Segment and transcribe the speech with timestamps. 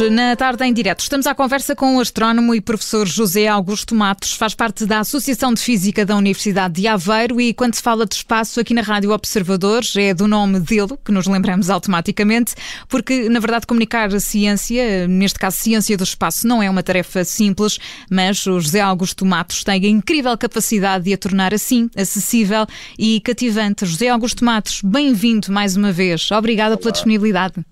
[0.00, 3.94] Hoje, na tarde em direto, estamos à conversa com o astrónomo e professor José Augusto
[3.94, 8.06] Matos, faz parte da Associação de Física da Universidade de Aveiro e quando se fala
[8.06, 12.54] de espaço aqui na Rádio Observadores é do nome dele que nos lembramos automaticamente,
[12.88, 17.22] porque na verdade comunicar a ciência, neste caso ciência do espaço, não é uma tarefa
[17.22, 17.78] simples,
[18.10, 22.66] mas o José Augusto Matos tem a incrível capacidade de a tornar assim acessível
[22.98, 23.84] e cativante.
[23.84, 26.30] José Augusto Matos, bem-vindo mais uma vez.
[26.32, 26.78] Obrigada Olá.
[26.78, 27.62] pela disponibilidade.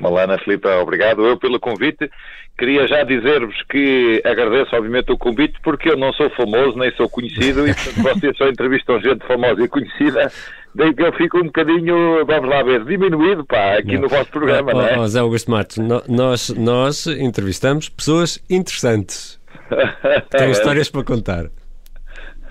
[0.00, 2.10] Malana Filipe, obrigado eu pelo convite.
[2.58, 7.08] Queria já dizer-vos que agradeço obviamente o convite porque eu não sou famoso nem sou
[7.08, 10.30] conhecido e portanto vocês só entrevistam gente famosa e conhecida
[10.76, 14.02] daí que eu fico um bocadinho, vamos lá ver, diminuído pá, aqui não.
[14.02, 14.94] no vosso programa, não, não é?
[14.94, 19.40] José Augusto Matos, nós, nós entrevistamos pessoas interessantes.
[20.30, 21.46] Têm histórias para contar.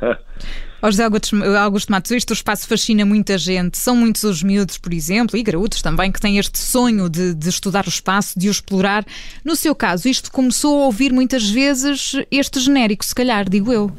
[0.86, 3.76] Ó José Augusto, Augusto Matos, este espaço fascina muita gente.
[3.76, 7.50] São muitos os miúdos, por exemplo, e graúdos também, que têm este sonho de, de,
[7.50, 9.04] estudar o espaço, de o explorar.
[9.44, 13.92] No seu caso, isto começou a ouvir muias vezes este genérico, se calhar, digo eu.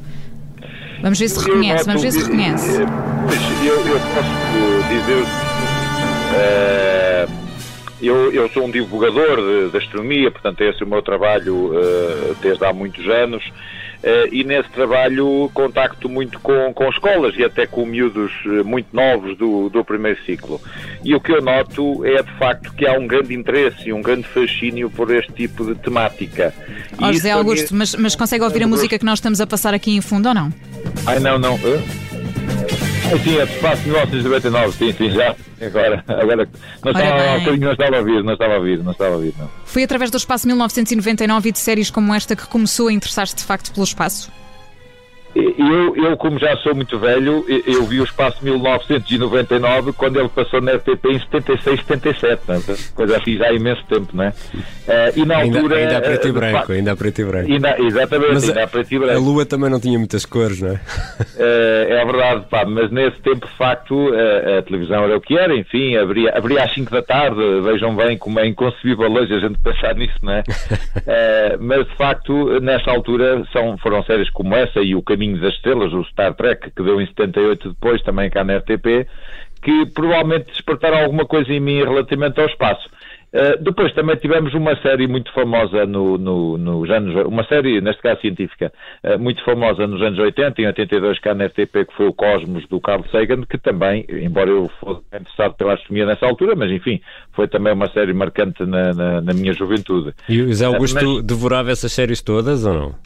[1.03, 2.77] Vamos ver se reconhece, vamos ver se reconhece.
[2.77, 5.25] Eu, eu posso dizer.
[6.37, 7.47] Uh,
[8.01, 12.37] eu, eu, sou um divulgador de, de, astronomia, portanto, esse é o meu trabalho uh,
[12.41, 13.43] desde há muitos anos.
[14.07, 18.87] Uh, e nesse trabalho contacto muito com, com escolas e até com miúdos uh, muito
[18.93, 20.61] novos do, do primeiro ciclo.
[21.03, 24.01] E o que eu noto é de facto que há um grande interesse e um
[24.01, 26.55] grande fascínio por este tipo de temática.
[27.03, 29.97] Oh, José Augusto, mas, mas consegue ouvir a música que nós estamos a passar aqui
[29.97, 30.53] em fundo ou não?
[31.05, 31.57] Ai não, não.
[31.57, 32.07] Uh?
[33.07, 35.37] Sim, é de espaço 1999, sim, sim, já.
[35.65, 36.49] Agora, agora
[36.85, 39.35] não estava, um não estava a ouvir, não estava a ouvir, não estava a ouvir,
[39.39, 39.49] não.
[39.65, 43.45] Foi através do Espaço 1999 e de séries como esta que começou a interessar-se de
[43.45, 44.31] facto pelo espaço?
[45.37, 50.63] Eu, eu, como já sou muito velho, eu vi o espaço 1999 quando ele passou
[50.63, 52.63] na RTP em 76, 77, né?
[52.95, 54.29] coisa assim já há imenso tempo, não é?
[54.29, 54.33] Uh,
[55.15, 55.77] e na altura.
[55.77, 57.53] Ainda, ainda a preto e eh, branco, ainda a preto e branco.
[57.53, 59.15] Ainda, exatamente, mas ainda a, preto e branco.
[59.15, 60.73] A lua também não tinha muitas cores, não é?
[60.73, 65.37] Uh, é verdade, pá, mas nesse tempo, de facto, a, a televisão era o que
[65.37, 69.41] era, enfim, abria, abria às 5 da tarde, vejam bem como é inconcebível hoje a
[69.41, 70.41] gente pensar nisso, não é?
[70.41, 75.41] Uh, mas de facto, nessa altura, são, foram séries como essa e O Caminho Caminho
[75.41, 79.07] das Estrelas, o Star Trek, que deu em 78 depois, também cá na RTP,
[79.63, 82.89] que provavelmente despertaram alguma coisa em mim relativamente ao espaço.
[83.35, 88.01] Uh, depois também tivemos uma série muito famosa no, no, nos anos, uma série, neste
[88.01, 88.73] caso científica,
[89.05, 92.67] uh, muito famosa nos anos 80, em 82 cá na RTP, que foi o Cosmos
[92.69, 97.01] do Carl Sagan, que também, embora eu fosse interessado pela astronomia nessa altura, mas enfim,
[97.33, 100.15] foi também uma série marcante na, na, na minha juventude.
[100.29, 101.25] E o Zé Augusto uh, mas...
[101.25, 103.06] devorava essas séries todas ou não?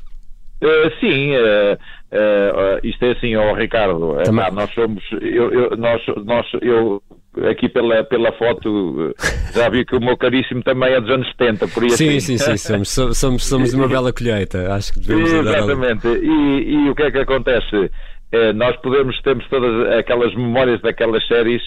[0.62, 4.18] Uh, sim, uh, uh, isto é assim, ó oh, Ricardo,
[4.52, 7.02] nós somos, eu, eu, nós, nós, eu
[7.48, 9.14] aqui pela, pela foto
[9.54, 11.96] já vi que o meu caríssimo também é dos anos 70, por isso.
[11.96, 12.36] Sim, assim.
[12.36, 16.94] sim, sim, somos, somos, somos uma bela colheita, acho que devemos Exatamente, e, e o
[16.94, 17.90] que é que acontece?
[18.54, 21.60] nós podemos, temos todas aquelas memórias daquelas séries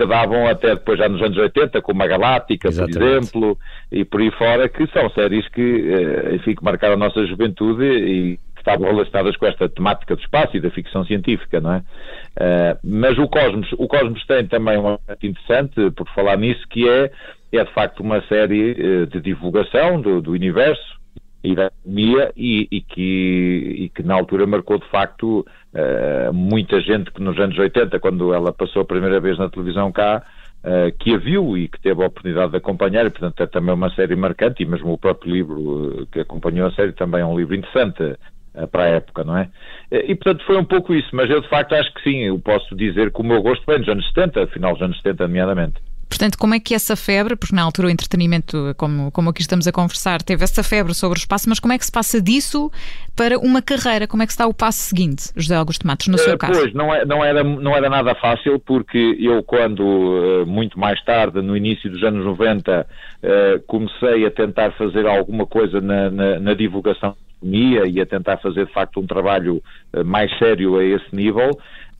[0.00, 2.98] que davam até depois já nos anos 80, como a Galáctica, Exatamente.
[2.98, 3.58] por exemplo,
[3.92, 7.84] e por aí fora, que são séries que, eh, enfim, que marcaram a nossa juventude
[7.84, 11.78] e que estavam relacionadas com esta temática do espaço e da ficção científica, não é?
[11.78, 16.88] Uh, mas o Cosmos, o Cosmos tem também um aspecto interessante, por falar nisso, que
[16.88, 17.10] é,
[17.52, 20.99] é de facto uma série uh, de divulgação do, do universo,
[21.42, 25.40] e da economia e, e, que, e que na altura marcou de facto
[25.74, 29.90] uh, muita gente que nos anos 80, quando ela passou a primeira vez na televisão
[29.90, 30.22] cá,
[30.64, 33.74] uh, que a viu e que teve a oportunidade de acompanhar, e portanto é também
[33.74, 37.38] uma série marcante, e mesmo o próprio livro que acompanhou a série também é um
[37.38, 39.48] livro interessante uh, para a época, não é?
[39.90, 42.76] E portanto foi um pouco isso, mas eu de facto acho que sim, eu posso
[42.76, 45.89] dizer que o meu gosto vem dos anos 70, final dos anos 70 nomeadamente.
[46.10, 49.68] Portanto, como é que essa febre, porque na altura o entretenimento, como, como aqui estamos
[49.68, 52.68] a conversar, teve essa febre sobre o espaço, mas como é que se passa disso
[53.14, 54.08] para uma carreira?
[54.08, 56.60] Como é que está o passo seguinte, José Augusto Matos, no seu uh, caso?
[56.60, 61.00] Pois, não, é, não, era, não era nada fácil, porque eu, quando, uh, muito mais
[61.04, 62.86] tarde, no início dos anos 90, uh,
[63.22, 68.66] eh, comecei a tentar fazer alguma coisa na, na, na divulgação e a tentar fazer
[68.66, 69.62] de facto um trabalho
[70.04, 71.50] mais sério a esse nível,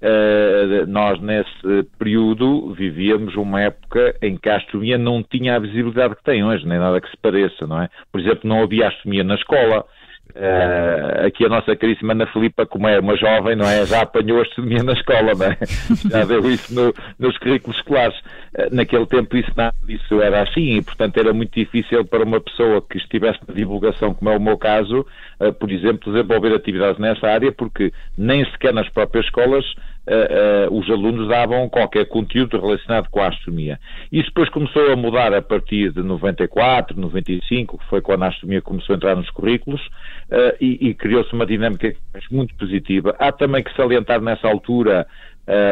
[0.02, 6.16] Uh, nós, nesse período, vivíamos uma época em que a astronomia não tinha a visibilidade
[6.16, 7.88] que tem hoje, nem nada que se pareça, não é?
[8.10, 9.84] Por exemplo, não havia astronomia na escola.
[10.30, 13.84] Uh, aqui a nossa caríssima Ana Filipa, como é uma jovem, não é?
[13.84, 15.58] Já apanhou astronomia na escola, não é?
[16.08, 18.16] Já deu isso no, nos currículos escolares.
[18.56, 22.40] Uh, naquele tempo isso, nada disso era assim e, portanto, era muito difícil para uma
[22.40, 25.04] pessoa que estivesse na divulgação, como é o meu caso,
[25.40, 29.64] uh, por exemplo, desenvolver atividades nessa área, porque nem sequer nas próprias escolas
[30.06, 33.78] uh, uh, os alunos davam qualquer conteúdo relacionado com a astronomia.
[34.10, 38.62] Isso depois começou a mudar a partir de 94, 95, que foi quando a astronomia
[38.62, 41.94] começou a entrar nos currículos, uh, e, e criou-se uma dinâmica
[42.30, 43.14] muito positiva.
[43.18, 45.06] Há também que salientar nessa altura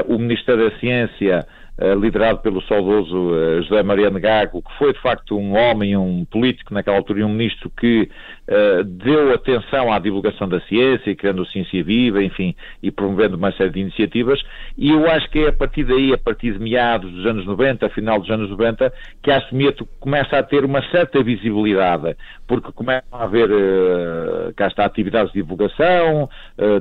[0.09, 1.47] o Ministério da Ciência
[2.01, 6.75] liderado pelo saudoso uh, José Mariano Gago, que foi de facto um homem, um político
[6.75, 8.11] naquela altura e um ministro que
[8.49, 13.71] uh, deu atenção à divulgação da ciência, criando Ciência Viva, enfim, e promovendo uma série
[13.71, 14.43] de iniciativas,
[14.77, 17.89] e eu acho que é a partir daí, a partir de meados dos anos 90,
[17.91, 18.93] final dos anos 90,
[19.23, 22.17] que a astronomia começa a ter uma certa visibilidade,
[22.49, 26.29] porque começam a haver, uh, cá está, atividades de divulgação,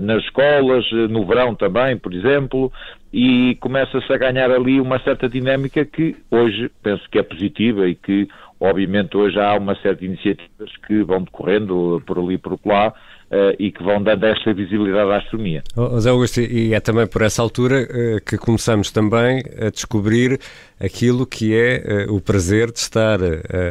[0.01, 2.71] nas escolas, no verão também, por exemplo,
[3.11, 7.95] e começa-se a ganhar ali uma certa dinâmica que hoje penso que é positiva e
[7.95, 8.27] que,
[8.59, 12.93] obviamente, hoje há uma série de iniciativas que vão decorrendo por ali por lá
[13.31, 15.63] uh, e que vão dando esta visibilidade à astronomia.
[15.75, 20.39] Oh, Zé Augusto, e é também por essa altura uh, que começamos também a descobrir
[20.79, 23.19] aquilo que é uh, o prazer de estar,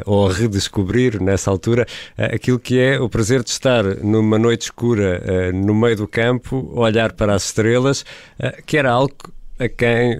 [0.04, 1.86] ou a redescobrir nessa altura,
[2.16, 7.12] aquilo que é o prazer de estar numa noite escura no meio do campo, olhar
[7.12, 8.04] para as estrelas,
[8.66, 9.14] que era algo
[9.58, 10.16] a quem,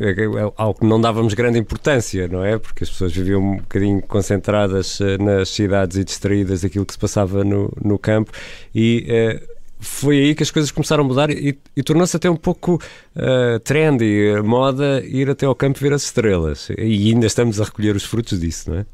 [0.56, 2.59] ao que não dávamos grande importância, não é?
[2.59, 6.99] Porque as pessoas viviam um bocadinho concentradas uh, nas cidades e distraídas daquilo que se
[6.99, 8.33] passava no, no campo
[8.75, 12.37] e uh, foi aí que as coisas começaram a mudar e, e tornou-se até um
[12.37, 12.81] pouco
[13.15, 16.71] uh, trendy, moda, ir até ao campo ver as estrelas.
[16.71, 18.87] E ainda estamos a recolher os frutos disso, não é?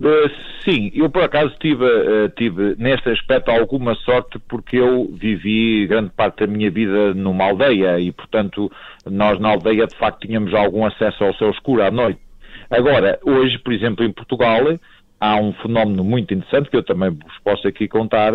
[0.00, 0.30] Uh,
[0.64, 6.10] sim, eu por acaso tive, uh, tive neste aspecto alguma sorte porque eu vivi grande
[6.16, 8.72] parte da minha vida numa aldeia e, portanto,
[9.04, 12.18] nós na aldeia de facto tínhamos algum acesso ao céu escuro à noite.
[12.70, 14.62] Agora, hoje, por exemplo, em Portugal,
[15.20, 18.32] há um fenómeno muito interessante que eu também vos posso aqui contar,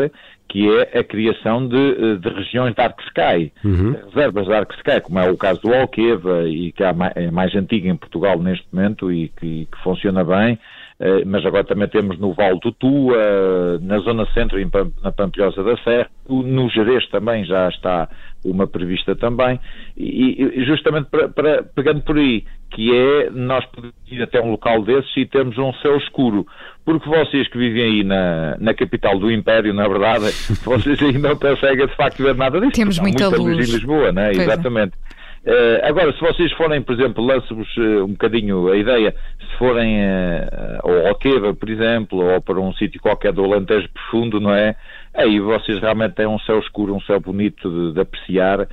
[0.48, 3.96] que é a criação de, eh, de regiões Dark Sky, uhum.
[4.14, 7.90] reservas Dark Sky, como é o caso do Alqueva e que é mais, mais antiga
[7.90, 10.60] em Portugal neste momento e que, que funciona bem.
[10.98, 14.58] Eh, mas agora também temos no Val do Tua, na Zona Centro,
[15.04, 18.08] na Pampilhosa da Serra, no Jerez também já está
[18.46, 19.60] uma prevista também,
[19.98, 24.84] e justamente para, para, pegando por aí, que é nós podemos ir até um local
[24.84, 26.46] desses e termos um céu escuro,
[26.86, 30.26] porque vocês que vivem aí na, na capital do Império, na verdade,
[30.64, 32.72] vocês aí não conseguem de facto ver nada disso.
[32.72, 33.58] Temos muita, muita luz.
[33.58, 34.32] luz em Lisboa, né?
[34.32, 34.94] Exatamente.
[35.12, 35.15] É.
[35.46, 40.00] Uh, agora, se vocês forem, por exemplo, lanço-vos uh, um bocadinho a ideia, se forem
[40.00, 44.76] uh, ao Alqueva, por exemplo, ou para um sítio qualquer do Alentejo profundo, não é?
[45.14, 48.68] Aí vocês realmente têm um céu escuro, um céu bonito de, de apreciar,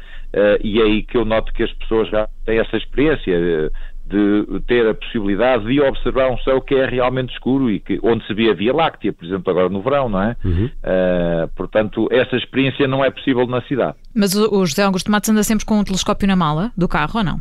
[0.64, 3.70] e é aí que eu noto que as pessoas já têm essa experiência
[4.06, 8.26] de ter a possibilidade de observar um céu que é realmente escuro e que, onde
[8.26, 10.37] se vê a Via Láctea, por exemplo, agora no verão, não é?
[10.44, 10.66] Uhum.
[10.66, 13.94] Uh, portanto, essa experiência não é possível na cidade.
[14.14, 17.25] Mas o José Augusto Matos anda sempre com um telescópio na mala do carro ou
[17.25, 17.40] não?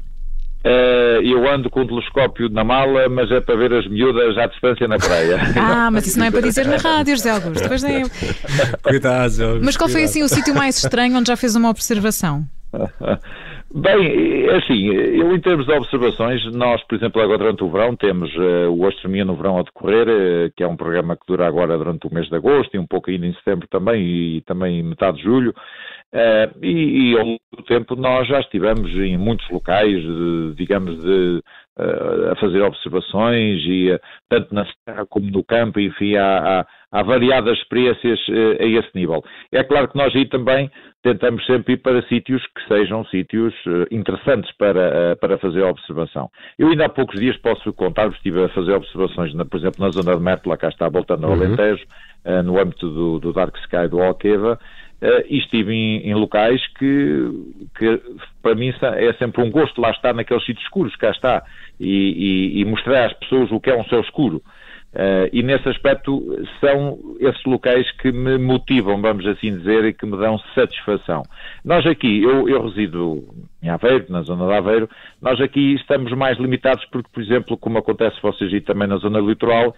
[0.64, 4.46] Uh, eu ando com um telescópio na mala, mas é para ver as miúdas à
[4.46, 5.40] distância na praia.
[5.58, 7.68] Ah, mas isso não é para dizer na rádio, José Augusto.
[7.68, 8.04] Pois nem...
[8.84, 12.46] Cuidado, Mas qual foi assim o sítio mais estranho onde já fez uma observação?
[13.74, 17.96] Bem, é assim, eu em termos de observações, nós, por exemplo, agora durante o verão
[17.96, 21.48] temos uh, o Astronomia no Verão a decorrer, uh, que é um programa que dura
[21.48, 24.84] agora durante o mês de agosto e um pouco ainda em setembro também e também
[24.84, 25.54] metade de julho.
[26.14, 31.02] Uh, e, e ao longo do tempo nós já estivemos em muitos locais, de, digamos,
[31.02, 31.42] de,
[32.30, 37.58] a fazer observações, e, tanto na terra como no campo, enfim, há, há, há variadas
[37.58, 38.20] experiências
[38.60, 39.24] a esse nível.
[39.52, 40.70] É claro que nós aí também
[41.04, 43.54] tentamos sempre ir para sítios que sejam sítios
[43.90, 46.30] interessantes para, para fazer a observação.
[46.60, 49.90] Eu ainda há poucos dias posso contar-vos, estive a fazer observações, na, por exemplo, na
[49.90, 51.44] zona de Mértola, cá está, voltando ao uhum.
[51.44, 51.86] Alentejo,
[52.44, 54.60] no âmbito do, do Dark Sky do Alqueva,
[55.02, 57.28] Uh, e estive em, em locais que,
[57.76, 58.00] que,
[58.40, 61.44] para mim é sempre um gosto lá estar naqueles sítios escuros, cá está,
[61.80, 61.88] e,
[62.56, 64.44] e, e mostrar às pessoas o que é um céu escuro.
[64.94, 66.22] Uh, e nesse aspecto
[66.60, 71.24] são esses locais que me motivam, vamos assim dizer, e que me dão satisfação.
[71.64, 73.24] Nós aqui, eu, eu resido
[73.64, 74.90] em Aveiro, na zona de Aveiro,
[75.22, 79.20] nós aqui estamos mais limitados porque, por exemplo, como acontece vocês aí também na zona
[79.20, 79.74] litoral,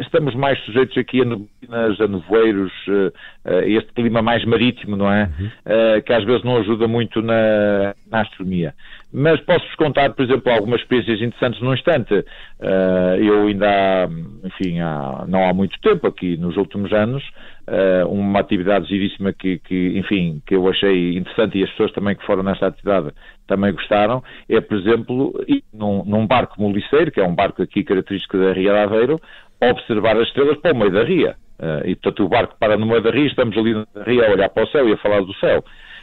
[0.00, 3.12] estamos mais sujeitos aqui a neblinas, a nevoeiros, eh,
[3.44, 5.30] a este clima mais marítimo, não é?
[5.38, 6.00] Uhum.
[6.04, 8.74] Que às vezes não ajuda muito na, na astronomia.
[9.12, 12.24] Mas posso-vos contar, por exemplo, algumas experiências interessantes num instante.
[13.18, 14.08] Eu ainda há,
[14.44, 17.22] enfim, há, não há muito tempo, aqui nos últimos anos,
[18.08, 22.24] uma atividade giríssima que, que, enfim, que eu achei interessante e as pessoas também que
[22.24, 23.12] foram nesta atividade
[23.52, 27.84] também gostaram, é, por exemplo, ir num, num barco moliceiro, que é um barco aqui
[27.84, 29.20] característico da Ria de Aveiro,
[29.60, 31.36] observar as estrelas para o meio da ria.
[31.60, 34.32] Uh, e portanto o barco para no meio da ria, estamos ali na ria a
[34.32, 35.62] olhar para o céu e a falar do céu.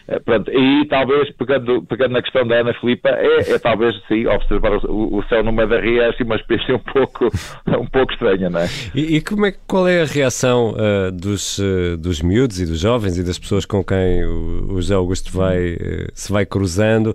[0.10, 4.26] Uh, pronto, e talvez, pegando, pegando na questão da Ana Filipa, é, é talvez, sim,
[4.26, 7.28] observar o, o, céu no meio da ria é assim uma experiência um pouco,
[7.80, 8.68] um pouco estranha, não é?
[8.96, 12.80] E, e como é, qual é a reação uh, dos, uh, dos miúdos e dos
[12.80, 15.78] jovens e das pessoas com quem o, o José Augusto vai,
[16.14, 17.14] se vai cruzando?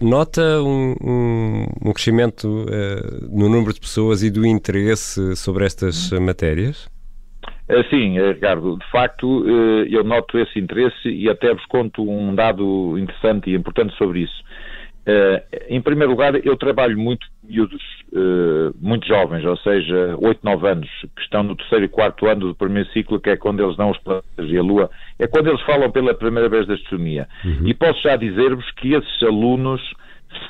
[0.00, 2.66] nota um, um, um crescimento
[3.30, 6.91] no número de pessoas e do interesse sobre estas matérias?
[7.68, 12.02] Eh, sim, eh, Ricardo, de facto eh, eu noto esse interesse e até vos conto
[12.02, 14.42] um dado interessante e importante sobre isso.
[15.68, 17.82] Em primeiro lugar, eu trabalho muito com miúdos
[18.80, 22.54] muito jovens, ou seja, 8, 9 anos, que estão no terceiro e quarto ano do
[22.54, 24.88] primeiro ciclo, que é quando eles dão os planetas e a Lua,
[25.18, 27.26] é quando eles falam pela primeira vez da astronomia.
[27.44, 27.66] Uhum.
[27.66, 29.82] E posso já dizer-vos que esses alunos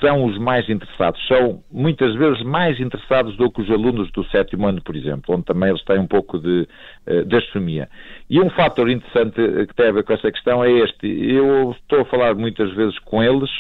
[0.00, 4.66] são os mais interessados, são muitas vezes mais interessados do que os alunos do sétimo
[4.66, 6.68] ano, por exemplo, onde também eles têm um pouco de,
[7.06, 7.88] eh, de astronomia.
[8.28, 11.06] E um fator interessante eh, que tem a ver com essa questão é este.
[11.06, 13.50] Eu estou a falar muitas vezes com eles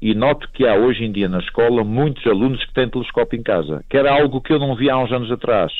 [0.00, 3.42] e noto que há hoje em dia na escola muitos alunos que têm telescópio em
[3.42, 5.72] casa, que era algo que eu não via há uns anos atrás.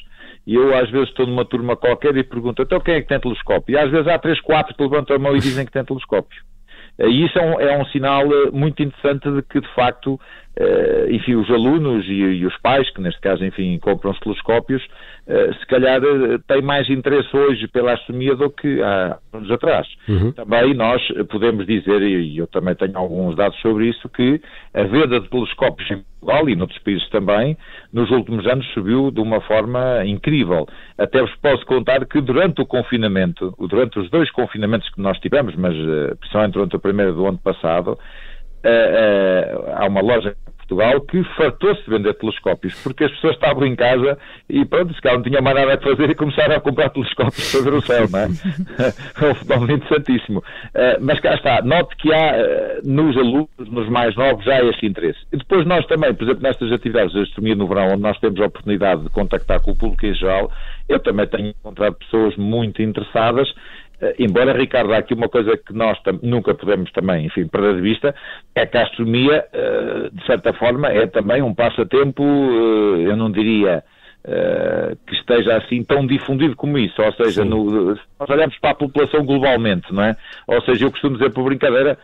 [0.47, 3.19] E eu às vezes estou numa turma qualquer e pergunto, então quem é que tem
[3.19, 3.75] telescópio?
[3.75, 6.43] E às vezes há três, quatro que levantam a mão e dizem que têm telescópio.
[6.99, 10.21] E isso é um, é um sinal eh, muito interessante de que, de facto,
[10.55, 14.83] Uh, enfim, os alunos e, e, os pais, que neste caso, enfim, compram os telescópios,
[15.27, 19.89] uh, se calhar uh, têm mais interesse hoje pela astronomia do que há anos atrás.
[20.07, 20.31] Uhum.
[20.33, 24.43] Também nós podemos dizer, e eu também tenho alguns dados sobre isso, que
[24.75, 27.57] a venda de telescópios em Portugal e noutros países também,
[27.91, 30.69] nos últimos anos subiu de uma forma incrível.
[30.99, 35.57] Até vos posso contar que durante o confinamento, durante os dois confinamentos que nós tivemos,
[35.57, 35.75] mas
[36.21, 37.99] principalmente durante o primeiro do ano passado,
[39.75, 40.37] há uma loja
[40.73, 45.01] Portugal que fartou-se de vender telescópios, porque as pessoas estavam em casa e pronto, se
[45.01, 47.83] calhar não tinha mais nada a fazer e começaram a comprar telescópios para ver o
[47.83, 48.25] céu, não é?
[49.27, 50.39] é um fenómeno interessantíssimo.
[50.39, 54.87] Uh, mas cá está, note que há uh, nos alunos, nos mais novos, já esse
[54.87, 55.19] interesse.
[55.33, 58.41] E depois nós também, por exemplo, nestas atividades de astronomia no verão, onde nós temos
[58.41, 60.51] a oportunidade de contactar com o público em geral,
[60.89, 63.49] eu também tenho encontrado pessoas muito interessadas
[64.19, 68.15] embora, Ricardo, há aqui uma coisa que nós nunca podemos também, enfim, perder de vista,
[68.55, 73.31] é que a astronomia, uh, de certa forma, é também um passatempo, uh, eu não
[73.31, 73.83] diria
[75.05, 79.27] que esteja assim tão difundido como isso, ou seja, no, nós olhamos para a população
[79.27, 80.17] globalmente, não é?
[80.47, 81.99] Ou seja, eu costumo dizer por brincadeira,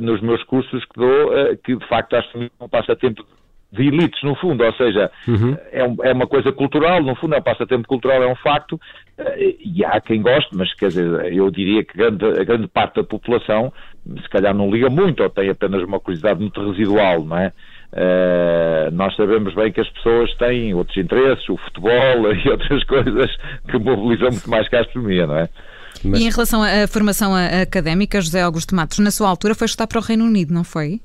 [0.00, 3.26] nos meus cursos que dou, que de facto a astronomia é um passatempo
[3.72, 5.56] de elites, no fundo, ou seja, uhum.
[5.70, 8.80] é, um, é, uma coisa cultural, no fundo é um passatempo cultural, é um facto,
[9.16, 12.96] eh, e há quem goste, mas quer dizer, eu diria que grande, a grande parte
[12.96, 13.72] da população
[14.22, 17.52] se calhar não liga muito ou tem apenas uma curiosidade muito residual, não é?
[17.92, 23.30] Uh, nós sabemos bem que as pessoas têm outros interesses, o futebol e outras coisas
[23.68, 25.48] que mobilizam muito mais que a astronomia, não é?
[26.04, 26.20] Mas...
[26.20, 29.98] E em relação à formação académica, José Augusto Matos, na sua altura foi estudar para
[29.98, 31.00] o Reino Unido, não foi?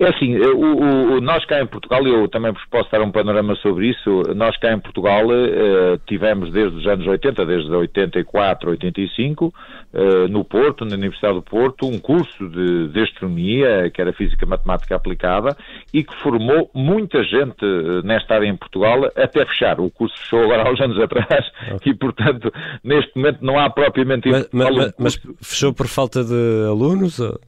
[0.00, 3.10] É assim, eh, o, o, nós cá em Portugal, eu também vos posso dar um
[3.10, 8.70] panorama sobre isso, nós cá em Portugal uh, tivemos desde os anos 80, desde 84,
[8.70, 14.12] 85, uh, no Porto, na Universidade do Porto, um curso de, de astronomia, que era
[14.12, 15.56] Física Matemática Aplicada,
[15.92, 17.66] e que formou muita gente
[18.04, 19.80] nesta área em Portugal, até fechar.
[19.80, 21.44] O curso fechou agora há uns anos atrás,
[21.84, 22.52] e portanto,
[22.84, 24.28] neste momento não há propriamente...
[24.30, 27.18] Mas, mas, mas fechou por falta de alunos?
[27.18, 27.40] Ou...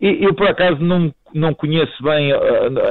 [0.00, 2.38] Eu, por acaso, não, não conheço bem uh,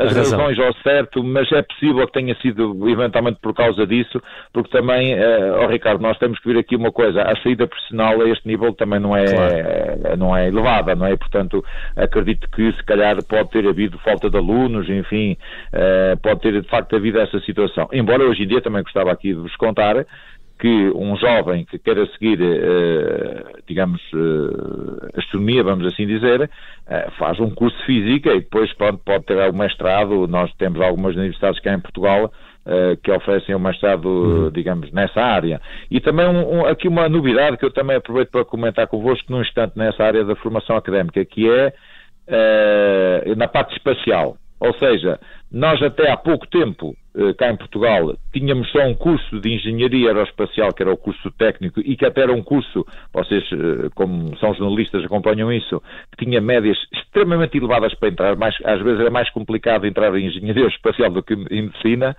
[0.04, 4.22] as razões ao certo, mas é possível que tenha sido eventualmente por causa disso,
[4.54, 8.22] porque também, uh, oh, Ricardo, nós temos que ver aqui uma coisa, a saída profissional
[8.22, 10.18] a este nível também não é, claro.
[10.18, 11.18] não é elevada, não é?
[11.18, 15.36] Portanto, acredito que se calhar pode ter havido falta de alunos, enfim,
[15.74, 17.90] uh, pode ter de facto havido essa situação.
[17.92, 20.06] Embora hoje em dia também gostava aqui de vos contar
[20.60, 27.40] que um jovem que queira seguir, uh, digamos, uh, astronomia, vamos assim dizer, uh, faz
[27.40, 30.28] um curso de física e depois pode, pode ter o mestrado.
[30.28, 32.32] Nós temos algumas universidades cá em Portugal
[33.02, 34.52] que oferecem o mestrado, uhum.
[34.52, 35.60] digamos, nessa área.
[35.90, 39.42] E também um, um, aqui uma novidade que eu também aproveito para comentar convosco num
[39.42, 41.74] instante nessa área da formação académica, que é
[43.36, 44.38] na parte espacial.
[44.60, 45.20] Ou seja,
[45.52, 50.10] nós até há pouco tempo, eh, cá em Portugal, tínhamos só um curso de engenharia
[50.10, 54.38] aeroespacial, que era o curso técnico, e que até era um curso, vocês, eh, como
[54.38, 59.10] são jornalistas, acompanham isso, que tinha médias extremamente elevadas para entrar, mais, às vezes era
[59.10, 62.16] mais complicado entrar em engenharia aeroespacial do que em medicina,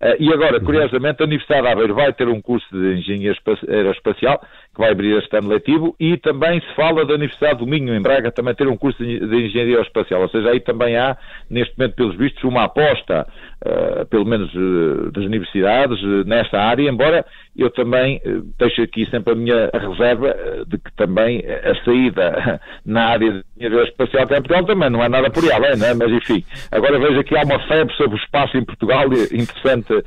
[0.00, 0.64] eh, e agora, uhum.
[0.64, 3.34] curiosamente, a Universidade de Aveiro vai ter um curso de engenharia
[3.68, 4.42] aeroespacial
[4.74, 8.00] que vai abrir este ano letivo, e também se fala da Universidade do Minho, em
[8.00, 11.16] Braga, também ter um curso de Engenharia Espacial, ou seja, aí também há,
[11.50, 13.26] neste momento, pelos vistos, uma aposta,
[13.66, 17.24] uh, pelo menos uh, das universidades, uh, nesta área, embora
[17.54, 18.18] eu também
[18.58, 20.34] deixo aqui sempre a minha reserva
[20.66, 25.08] de que também a saída na área de engenharia espacial em Portugal também não é
[25.10, 25.92] nada por ela, é, né?
[25.92, 30.02] mas enfim, agora vejo que há uma febre sobre o espaço em Portugal interessante,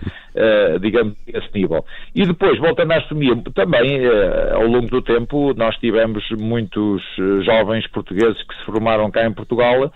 [0.81, 1.86] digamos, esse nível.
[2.15, 4.01] E depois, voltando à astronomia, também
[4.55, 7.01] ao longo do tempo nós tivemos muitos
[7.43, 9.91] jovens portugueses que se formaram cá em Portugal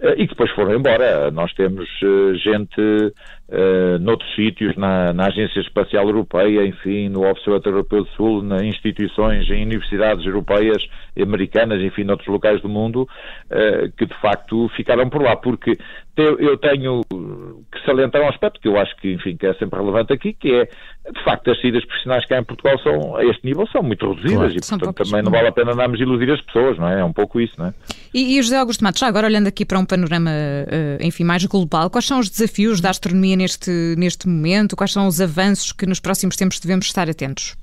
[0.00, 1.30] eh, e que depois foram embora.
[1.30, 3.12] Nós temos eh, gente
[3.48, 8.68] uh, noutros sítios, na, na, Agência Espacial Europeia, enfim, no Observatório Europeu do Sul, em
[8.68, 10.82] instituições, em universidades europeias,
[11.20, 15.76] americanas, enfim, noutros locais do mundo, uh, que de facto ficaram por lá, porque
[16.16, 20.12] eu tenho que salientar um aspecto que eu acho que, enfim, que é sempre relevante
[20.12, 23.66] aqui, que é, de facto, as saídas profissionais cá em Portugal são, a este nível,
[23.66, 26.78] são muito reduzidas claro, e, portanto, também não vale a pena andarmos iludir as pessoas,
[26.78, 27.00] não é?
[27.00, 27.74] É um pouco isso, não é?
[28.14, 31.44] E, e José Augusto Matos, já agora olhando aqui para um panorama, uh, enfim, mais
[31.46, 34.76] global, quais são os desafios da astronomia neste, neste momento?
[34.76, 37.56] Quais são os avanços que nos próximos tempos devemos estar atentos?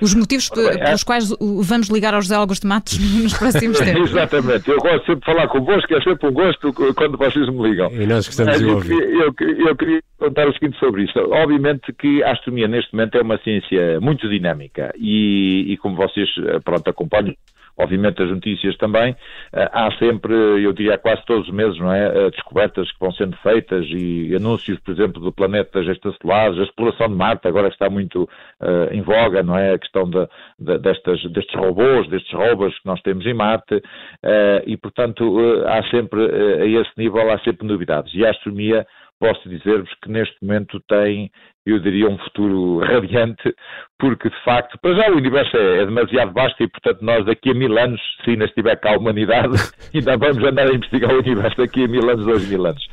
[0.00, 1.04] Os motivos bem, pelos é...
[1.04, 4.10] quais vamos ligar ao José Augusto Matos nos próximos tempos.
[4.10, 4.70] Exatamente.
[4.70, 7.90] Eu gosto sempre de falar convosco, é sempre um gosto quando vocês me ligam.
[7.92, 8.92] E nós gostamos de ouvir.
[8.92, 11.18] Eu, eu, eu queria contar o seguinte sobre isto.
[11.32, 16.28] Obviamente que a astronomia neste momento é uma ciência muito dinâmica e, e como vocês
[16.46, 17.34] eh, pronto, acompanham
[17.78, 19.14] obviamente as notícias também,
[19.52, 23.12] eh, há sempre, eu diria quase todos os meses, não é, eh, descobertas que vão
[23.12, 27.88] sendo feitas e anúncios, por exemplo, do planetas extrasolares, a exploração de Marte, agora está
[27.88, 28.24] muito
[28.60, 30.26] uh, em voga, não é, a questão de,
[30.58, 35.66] de, destas, destes robôs, destes rovers que nós temos em Marte, uh, e portanto uh,
[35.68, 38.12] há sempre, a esse nível, há sempre novidades.
[38.14, 38.86] E a astronomia
[39.18, 41.30] posso dizer-vos que neste momento tem,
[41.66, 43.54] eu diria, um futuro radiante,
[43.98, 47.50] porque de facto, para já o universo é, é, demasiado vasto e, portanto, nós daqui
[47.50, 49.54] a mil anos, se ainda estiver cá a humanidade,
[49.94, 52.84] ainda vamos andar a investigar o universo daqui a mil anos, dois mil anos.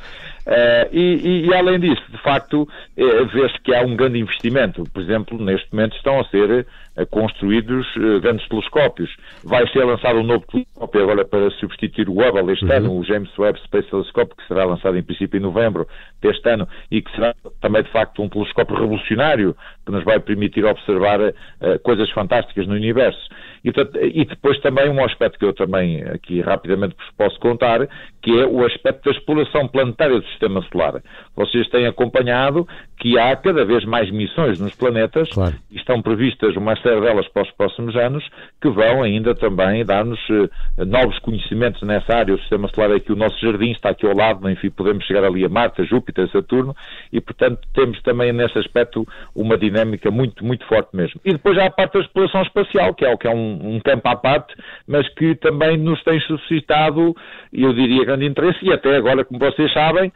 [0.46, 4.84] Uh, e, e, e, além disso, de facto, uh, vê-se que há um grande investimento.
[4.92, 6.64] Por exemplo, neste momento estão a ser
[7.10, 7.86] construídos
[8.22, 9.14] grandes telescópios.
[9.44, 12.72] Vai ser lançado um novo telescópio agora para substituir o Hubble este uhum.
[12.72, 15.86] ano, o James Webb Space Telescope, que será lançado em princípio em novembro
[16.20, 20.64] deste ano e que será também, de facto, um telescópio revolucionário que nos vai permitir
[20.64, 21.20] observar
[21.82, 23.28] coisas fantásticas no universo.
[23.64, 23.70] E,
[24.20, 27.88] e, depois também um aspecto que eu também aqui rapidamente vos posso contar,
[28.22, 31.02] que é o aspecto da exploração planetária do sistema solar.
[31.34, 32.66] Vocês têm acompanhado
[32.98, 35.54] que há cada vez mais missões nos planetas claro.
[35.70, 38.26] e estão previstas uma série delas para os próximos anos
[38.60, 40.48] que vão ainda também dar-nos uh,
[40.86, 42.34] novos conhecimentos nessa área.
[42.34, 45.24] O sistema solar é aqui o nosso jardim, está aqui ao lado, enfim, podemos chegar
[45.24, 46.74] ali a Marte, a Júpiter, a Saturno
[47.12, 51.20] e, portanto, temos também nesse aspecto uma dinâmica muito, muito forte mesmo.
[51.24, 53.80] E depois há a parte da exploração espacial, que é, o que é um, um
[53.80, 54.54] campo à parte,
[54.88, 57.14] mas que também nos tem suscitado,
[57.52, 60.10] eu diria, grande interesse e até agora, como vocês sabem,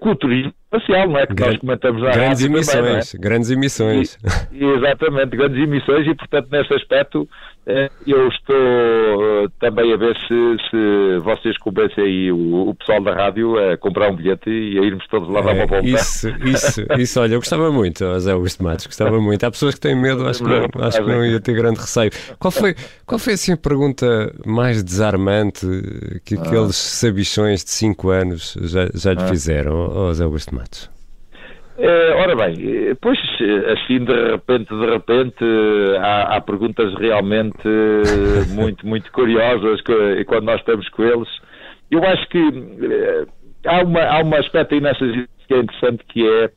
[0.00, 1.26] com o turismo espacial, não é?
[1.26, 2.10] Que Gran, nós comentamos já.
[2.10, 3.18] Grandes emissões, também, é?
[3.18, 4.18] grandes emissões.
[4.52, 7.28] E, exatamente, grandes emissões e, portanto, nesse aspecto
[7.68, 13.02] eh, eu estou uh, também a ver se, se vocês convencem aí o, o, pessoal
[13.02, 15.84] da rádio a comprar um bilhete e a irmos todos lá dar uma volta.
[15.84, 19.42] Isso, isso, isso, olha, eu gostava muito, José Augusto Matos, gostava muito.
[19.42, 22.12] Há pessoas que têm medo, acho que não, acho que não ia ter grande receio.
[22.38, 25.66] Qual foi, qual foi assim a pergunta mais desarmante
[26.24, 26.42] que ah.
[26.42, 29.26] aqueles sabichões de 5 anos já, já lhe ah.
[29.26, 30.96] fizeram, José Augusto Matos?
[31.78, 32.56] Eh, ora bem,
[32.88, 33.18] eh, pois
[33.72, 35.44] assim de repente, de repente
[36.00, 37.68] há, há perguntas realmente
[38.54, 41.28] muito, muito curiosas que, quando nós estamos com eles.
[41.90, 43.26] Eu acho que eh,
[43.66, 46.50] há, uma, há um aspecto aí nessas que é interessante que é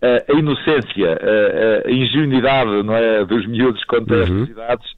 [0.00, 4.22] a, a inocência, a, a, ingenuidade não é, dos miúdos quanto a uhum.
[4.22, 4.96] estas idades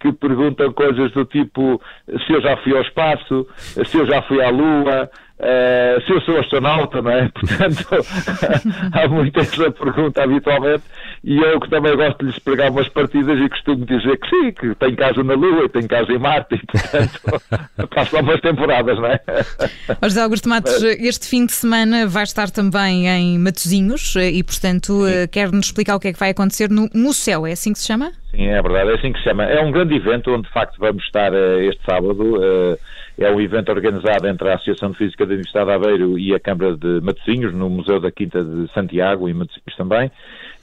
[0.00, 1.80] que perguntam coisas do tipo
[2.26, 6.20] se eu já fui ao espaço, se eu já fui à Lua, Uh, se eu
[6.20, 7.28] sou astronauta, não é?
[7.34, 7.88] Portanto,
[8.92, 10.84] há muito essa pergunta habitualmente
[11.24, 14.52] e eu que também gosto de lhes pregar umas partidas e costumo dizer que sim,
[14.52, 18.40] que tem casa na Lua e tem casa em Marte e, portanto, passo lá umas
[18.40, 19.20] temporadas, não é?
[20.04, 25.26] José Augusto Matos, este fim de semana vai estar também em Matozinhos e, portanto, eh,
[25.26, 28.12] quer-nos explicar o que é que vai acontecer no Museu, é assim que se chama?
[28.30, 29.44] Sim, é verdade, é assim que se chama.
[29.44, 32.36] É um grande evento onde, de facto, vamos estar uh, este sábado.
[32.36, 32.78] Uh,
[33.18, 36.40] é um evento organizado entre a Associação de Física da Universidade de Aveiro e a
[36.40, 40.10] Câmara de Matosinhos, no Museu da Quinta de Santiago, em Matosinhos também.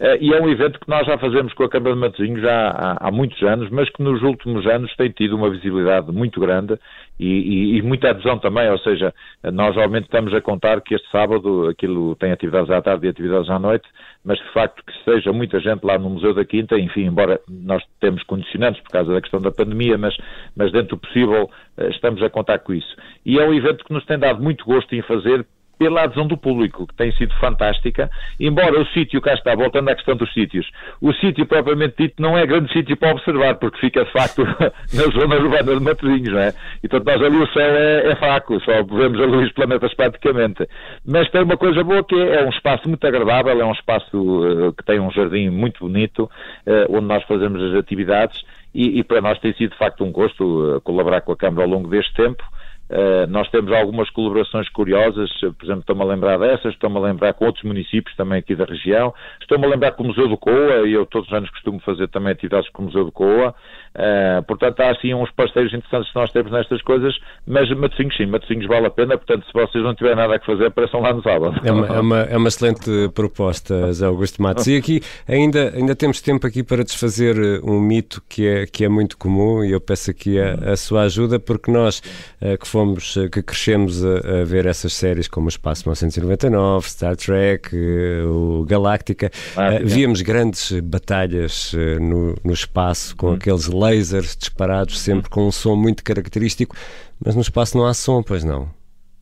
[0.02, 2.98] Uh, e é um evento que nós já fazemos com a Câmara de Matosinhos há,
[3.00, 6.76] há, muitos anos, mas que nos últimos anos tem tido uma visibilidade muito grande
[7.20, 9.14] e, e, e, muita adesão também, ou seja,
[9.54, 13.48] nós realmente estamos a contar que este sábado aquilo tem atividades à tarde e atividades
[13.48, 13.88] à noite,
[14.26, 17.84] mas de facto que seja muita gente lá no Museu da Quinta, enfim, embora nós
[18.00, 20.18] temos condicionantes por causa da questão da pandemia, mas,
[20.56, 22.96] mas dentro do possível eh, estamos a contar com isso.
[23.24, 25.46] E é um evento que nos tem dado muito gosto em fazer
[25.82, 28.08] pela adesão do público, que tem sido fantástica,
[28.40, 30.70] embora o sítio, cá está, voltando à questão dos sítios,
[31.02, 34.44] o sítio propriamente dito não é grande sítio para observar, porque fica de facto
[34.94, 36.54] na zona urbana de Matosinhos, não é?
[36.84, 40.68] E nós ali o céu é, é fraco, só vemos a luz planetas praticamente.
[41.04, 44.18] Mas tem uma coisa boa que é, é um espaço muito agradável, é um espaço
[44.18, 46.26] uh, que tem um jardim muito bonito,
[46.68, 48.40] uh, onde nós fazemos as atividades,
[48.72, 51.64] e, e, para nós tem sido de facto um gosto uh, colaborar com a Câmara
[51.64, 52.44] ao longo deste tempo,
[52.92, 57.34] Uh, nós temos algumas colaborações curiosas, por exemplo, estou-me a lembrar dessas, estou-me a lembrar
[57.34, 60.86] com outros municípios também aqui da região, estou-me a lembrar com o Museu do Coa,
[60.86, 63.56] e eu todos os anos costumo fazer também atividades com o Museu do Coa,
[63.96, 68.26] uh, portanto há assim uns parceiros interessantes que nós temos nestas coisas, mas Matosinhos sim,
[68.26, 71.24] Matosinhos vale a pena, portanto se vocês não tiverem nada a fazer, apareçam lá no
[71.24, 71.62] sábado.
[71.64, 75.96] É uma, é uma, é uma excelente proposta, Zé Augusto Matos, e aqui ainda, ainda
[75.96, 79.72] temos tempo aqui para desfazer eh, um mito que é, que é muito comum, e
[79.72, 82.00] eu peço aqui a, a sua ajuda, porque nós
[82.42, 85.84] uh, que fomos fomos, eh, que crescemos a, a, ver essas séries como o Espaço
[85.84, 93.30] 1999, Star Trek, eh, o Galáctica, ah, uh, víamos grandes batalhas no, no, espaço com
[93.30, 93.34] hum.
[93.34, 96.76] aqueles lasers disparados, sempre com um som muito característico,
[97.24, 98.70] mas no espaço não há som, pois não?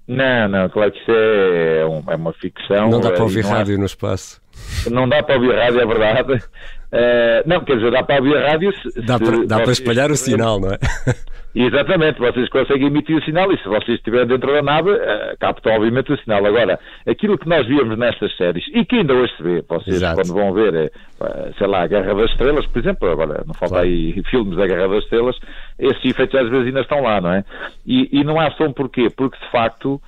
[0.08, 2.90] Não, não, claro que isso é, é uma ficção.
[2.90, 3.78] Não dá para ouvir rádio há...
[3.78, 4.42] no espaço.
[4.90, 6.34] Não dá para ouvir rádio, é verdade.
[6.34, 8.74] Uh, não, quer dizer, dá para ouvir rádio.
[8.82, 10.80] Se, dá para, dá para espalhar o sinal, não é?
[11.56, 15.74] Exatamente, vocês conseguem emitir o sinal e se vocês estiverem dentro da nave, uh, captam
[15.74, 16.46] obviamente o sinal.
[16.46, 20.22] Agora, aquilo que nós víamos nestas séries e que ainda hoje se vê, vocês Exato.
[20.22, 23.76] quando vão ver, uh, sei lá, a Guerra das Estrelas, por exemplo, agora não falta
[23.76, 23.88] claro.
[23.88, 25.40] aí filmes da Guerra das Estrelas,
[25.80, 27.44] esses efeitos às vezes ainda estão lá, não é?
[27.86, 29.10] E, e não há som porquê?
[29.10, 30.02] Porque de facto uh,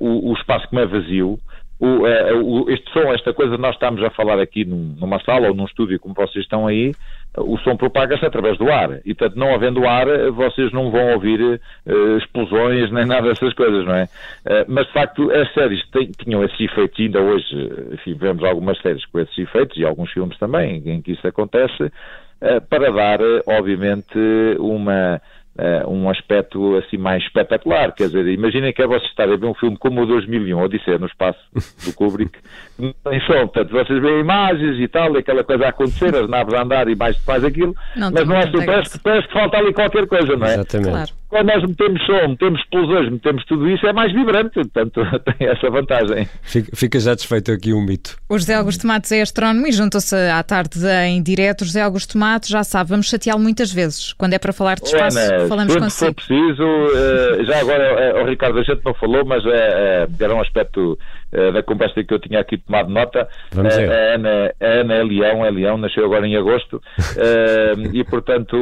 [0.00, 1.38] o, o espaço como é vazio,
[1.78, 5.48] o, é, o, este som, esta coisa, nós estamos a falar aqui num, numa sala
[5.48, 6.92] ou num estúdio como vocês estão aí,
[7.36, 9.00] o som propaga-se através do ar.
[9.04, 13.84] E, portanto, não havendo ar, vocês não vão ouvir uh, explosões nem nada dessas coisas,
[13.84, 14.04] não é?
[14.04, 17.46] Uh, mas, de facto, as séries têm, tinham esses efeitos, ainda hoje,
[17.92, 21.82] enfim, vemos algumas séries com esses efeitos e alguns filmes também em que isso acontece,
[21.82, 24.16] uh, para dar, obviamente,
[24.58, 25.20] uma
[25.58, 27.92] uh, um aspecto assim mais espetacular.
[27.92, 30.98] Quer dizer, imaginem que é vocês estarem a ver um filme como o 2001, Odisseia
[30.98, 31.38] no Espaço,
[31.84, 32.38] do Kubrick,
[32.78, 36.54] em som, portanto, vocês veem imagens e tal, e aquela coisa a acontecer, as naves
[36.54, 39.56] a andar e mais faz aquilo, não, mas não é assim, parece, parece, que falta
[39.56, 40.54] ali qualquer coisa, não é?
[40.54, 40.90] Exatamente.
[40.90, 41.23] Claro.
[41.34, 45.00] Quando nós metemos som, metemos explosões, metemos tudo isso, é mais vibrante, portanto,
[45.36, 46.28] tem essa vantagem.
[46.42, 48.16] Fica, fica já desfeito aqui um mito.
[48.28, 51.64] O José Augusto Matos é astrónomo e juntou-se à tarde em direto.
[51.64, 54.12] José Augusto Matos, já sabe, vamos chateá-lo muitas vezes.
[54.12, 55.90] Quando é para falar de espaço, Ana, falamos consigo.
[55.90, 59.50] Se for preciso, uh, já agora, uh, o Ricardo, a gente não falou, mas uh,
[60.20, 60.96] era um aspecto
[61.52, 63.26] da conversa que eu tinha aqui tomado nota.
[63.50, 63.90] Vamos ver.
[63.90, 66.80] A Ana, a Ana é Leão, é Leão, nasceu agora em agosto,
[67.92, 68.56] e portanto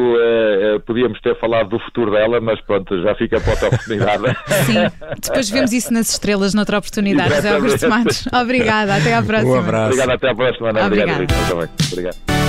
[0.87, 4.22] podíamos ter falado do futuro dela, mas pronto, já fica para outra oportunidade.
[4.66, 4.75] Sim,
[5.20, 8.27] depois vemos isso nas estrelas noutra oportunidade, José Augusto Matos.
[8.33, 9.53] Obrigada, até à próxima.
[9.53, 9.87] Um abraço.
[9.87, 10.68] Obrigado, até à próxima.
[10.68, 11.70] Obrigado, Obrigado.
[11.92, 12.42] Obrigado.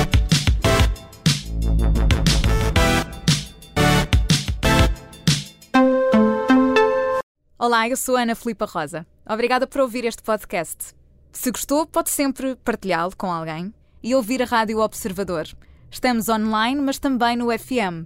[7.58, 9.06] Olá, eu sou Ana Filipa Rosa.
[9.26, 10.94] Obrigada por ouvir este podcast.
[11.32, 13.74] Se gostou, pode sempre partilhá-lo com alguém
[14.04, 15.46] e ouvir a Rádio Observador.
[15.90, 18.06] Estamos online, mas também no FM.